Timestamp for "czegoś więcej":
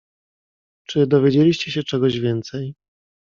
1.83-2.73